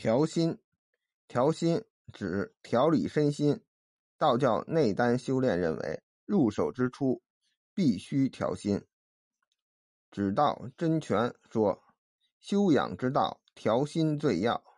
[0.00, 0.58] 调心，
[1.28, 3.60] 调心指调理身心。
[4.16, 7.20] 道教内丹修炼认为，入手之初
[7.74, 8.86] 必须调心。
[10.10, 11.82] 指道真诠说，
[12.40, 14.69] 修养之道，调心最要。